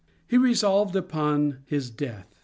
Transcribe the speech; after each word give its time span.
He 0.27 0.35
resolved 0.39 0.95
upon 0.95 1.59
his 1.67 1.91
death. 1.91 2.33